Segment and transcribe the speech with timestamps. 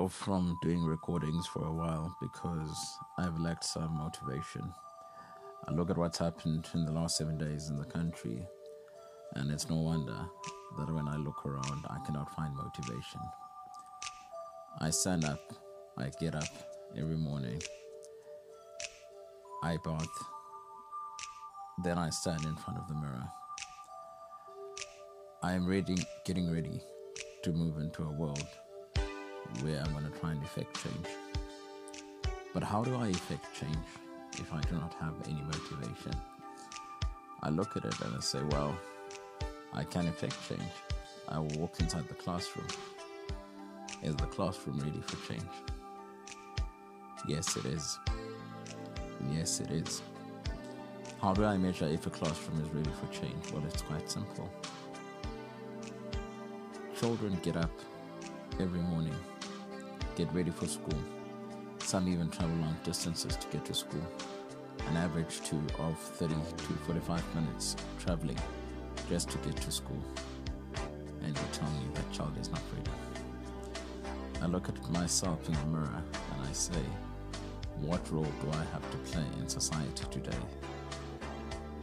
[0.00, 4.72] off from doing recordings for a while because I've lacked some motivation.
[5.68, 8.46] I look at what's happened in the last seven days in the country,
[9.34, 10.16] and it's no wonder
[10.78, 13.20] that when I look around, I cannot find motivation.
[14.80, 15.52] I stand up,
[15.98, 16.48] I get up
[16.96, 17.60] every morning,
[19.62, 20.08] I bath,
[21.84, 23.28] then I stand in front of the mirror.
[25.42, 26.80] I am ready, getting ready
[27.42, 28.48] to move into a world
[29.62, 31.06] where I'm going to try and effect change.
[32.52, 33.76] But how do I effect change
[34.34, 36.12] if I do not have any motivation?
[37.42, 38.74] I look at it and I say, well,
[39.72, 40.72] I can effect change.
[41.28, 42.66] I will walk inside the classroom.
[44.02, 45.50] Is the classroom ready for change?
[47.28, 47.98] Yes, it is.
[49.30, 50.02] Yes, it is.
[51.20, 53.52] How do I measure if a classroom is ready for change?
[53.52, 54.50] Well, it's quite simple.
[56.98, 57.70] Children get up
[58.58, 59.14] every morning,
[60.16, 60.98] get ready for school.
[61.80, 64.04] Some even travel long distances to get to school.
[64.88, 68.38] An average to of 30 to 45 minutes traveling
[69.08, 70.02] just to get to school.
[71.22, 72.90] And you tell me that child is not ready.
[74.42, 76.82] I look at myself in the mirror and I say,
[77.82, 80.38] what role do I have to play in society today?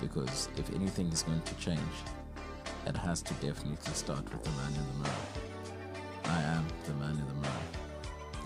[0.00, 1.80] Because if anything is going to change,
[2.86, 5.26] it has to definitely start with the man in the mirror.
[6.26, 7.65] I am the man in the mirror.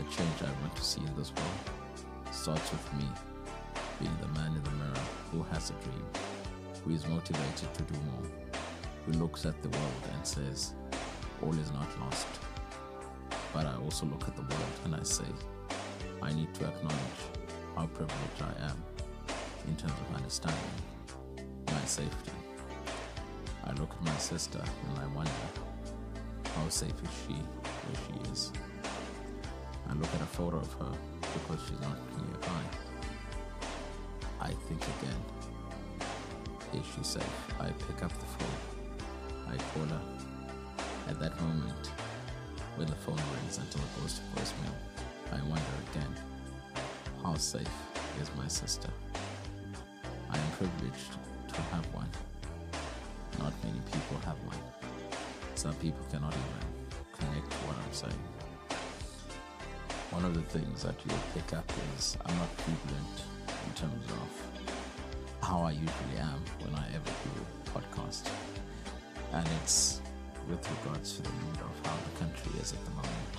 [0.00, 3.04] The change I want to see in this world starts with me
[3.98, 6.06] being the man in the mirror who has a dream,
[6.82, 8.30] who is motivated to do more,
[9.04, 10.72] who looks at the world and says,
[11.42, 12.26] All is not lost.
[13.52, 15.26] But I also look at the world and I say,
[16.22, 17.22] I need to acknowledge
[17.76, 18.82] how privileged I am
[19.68, 20.80] in terms of understanding
[21.66, 22.32] my safety.
[23.66, 25.30] I look at my sister and I wonder
[26.56, 28.50] how safe is she where she is.
[29.90, 30.92] I look at a photo of her
[31.32, 32.62] because she's not nearby.
[34.40, 35.20] I think again,
[36.72, 37.54] is she safe?
[37.58, 39.48] I pick up the phone.
[39.48, 40.02] I call her.
[41.08, 41.88] At that moment,
[42.76, 44.74] when the phone rings until it goes to voicemail,
[45.32, 46.14] I wonder again,
[47.24, 47.68] how safe
[48.22, 48.90] is my sister?
[50.30, 51.14] I am privileged
[51.48, 52.08] to have one.
[53.40, 54.62] Not many people have one.
[55.56, 58.39] Some people cannot even connect to what I'm saying.
[60.10, 63.16] One of the things that you'll pick up is I'm not prevalent
[63.46, 64.28] in terms of
[65.40, 68.28] how I usually am when I ever do a podcast.
[69.32, 70.00] And it's
[70.48, 73.34] with regards to the mood of how the country is at the moment.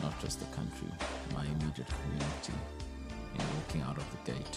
[0.00, 0.88] Not just the country,
[1.34, 2.56] my immediate community,
[3.36, 4.56] in walking out of the gate,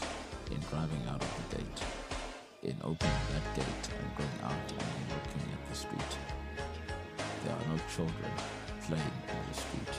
[0.50, 1.80] in driving out of the gate,
[2.64, 6.12] in opening that gate and going out and looking at the street.
[7.44, 8.32] There are no children
[8.88, 9.91] playing on the street.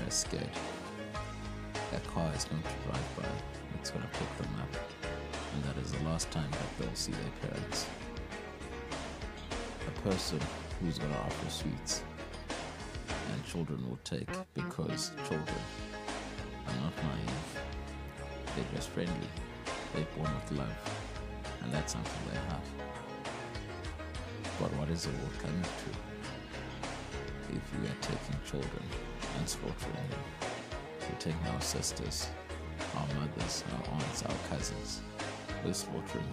[0.00, 0.50] They are scared.
[1.94, 3.28] A car is going to drive by,
[3.74, 4.74] it's going to pick them up,
[5.54, 7.86] and that is the last time that they'll see their parents.
[9.86, 10.40] A person
[10.80, 12.02] who's going to offer sweets
[13.32, 15.62] and children will take because children
[16.66, 17.60] are not naive.
[18.56, 19.28] They're just friendly.
[19.94, 20.78] They're born with love.
[21.62, 22.64] And that's something they have.
[24.60, 28.84] But what is the world coming to if we are taking children
[29.38, 30.20] and slaughtering them?
[31.00, 32.28] We're taking our sisters,
[32.96, 35.00] our mothers, our aunts, our cousins.
[35.64, 35.72] We're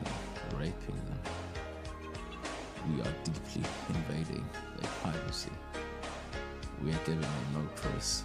[0.04, 1.20] them, raping them.
[2.90, 4.46] We are deeply invading
[4.80, 5.52] their privacy.
[6.84, 8.24] We are giving them no trace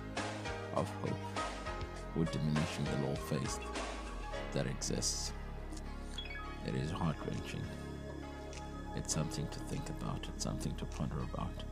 [0.75, 1.17] of hope.
[2.15, 3.59] We're diminishing the law faith
[4.53, 5.33] that exists.
[6.67, 7.63] It is heart wrenching.
[8.95, 11.65] It's something to think about, it's something to ponder about.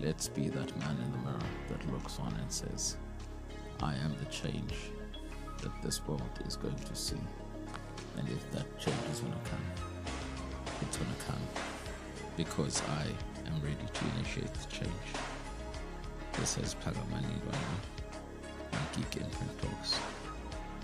[0.00, 1.38] Let's be that man in the mirror
[1.68, 2.96] that looks on and says,
[3.80, 4.74] I am the change
[5.60, 7.20] that this world is going to see.
[8.18, 9.64] And if that change is going to come,
[10.80, 11.42] it's going to come
[12.36, 13.06] because I
[13.46, 14.90] am ready to initiate the change.
[16.38, 17.38] This is Pagamani
[18.72, 19.98] on Geek Imprint Talks.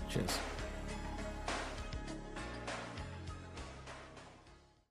[0.09, 0.37] Cheers.